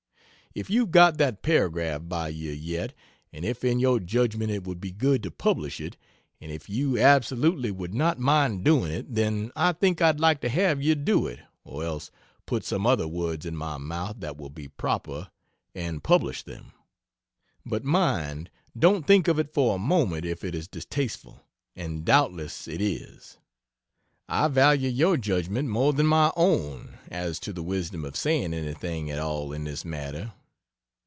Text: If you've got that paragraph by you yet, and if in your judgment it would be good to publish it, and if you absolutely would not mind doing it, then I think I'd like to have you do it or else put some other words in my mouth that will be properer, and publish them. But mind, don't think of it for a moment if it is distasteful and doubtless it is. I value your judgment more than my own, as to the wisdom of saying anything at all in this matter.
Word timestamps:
If 0.53 0.69
you've 0.69 0.91
got 0.91 1.17
that 1.17 1.43
paragraph 1.43 2.01
by 2.09 2.27
you 2.27 2.51
yet, 2.51 2.93
and 3.31 3.45
if 3.45 3.63
in 3.63 3.79
your 3.79 4.01
judgment 4.01 4.51
it 4.51 4.65
would 4.67 4.81
be 4.81 4.91
good 4.91 5.23
to 5.23 5.31
publish 5.31 5.79
it, 5.79 5.95
and 6.41 6.51
if 6.51 6.67
you 6.69 6.99
absolutely 6.99 7.71
would 7.71 7.93
not 7.93 8.19
mind 8.19 8.65
doing 8.65 8.91
it, 8.91 9.15
then 9.15 9.53
I 9.55 9.71
think 9.71 10.01
I'd 10.01 10.19
like 10.19 10.41
to 10.41 10.49
have 10.49 10.81
you 10.83 10.93
do 10.95 11.25
it 11.25 11.39
or 11.63 11.85
else 11.85 12.11
put 12.45 12.65
some 12.65 12.85
other 12.85 13.07
words 13.07 13.45
in 13.45 13.55
my 13.55 13.77
mouth 13.77 14.17
that 14.19 14.35
will 14.35 14.49
be 14.49 14.67
properer, 14.67 15.29
and 15.73 16.03
publish 16.03 16.43
them. 16.43 16.73
But 17.65 17.85
mind, 17.85 18.49
don't 18.77 19.07
think 19.07 19.29
of 19.29 19.39
it 19.39 19.53
for 19.53 19.75
a 19.77 19.79
moment 19.79 20.25
if 20.25 20.43
it 20.43 20.53
is 20.53 20.67
distasteful 20.67 21.45
and 21.77 22.03
doubtless 22.03 22.67
it 22.67 22.81
is. 22.81 23.37
I 24.27 24.49
value 24.49 24.89
your 24.89 25.15
judgment 25.15 25.69
more 25.69 25.93
than 25.93 26.07
my 26.07 26.29
own, 26.35 26.97
as 27.09 27.39
to 27.39 27.53
the 27.53 27.63
wisdom 27.63 28.03
of 28.03 28.17
saying 28.17 28.53
anything 28.53 29.09
at 29.09 29.17
all 29.17 29.53
in 29.53 29.63
this 29.63 29.85
matter. 29.85 30.33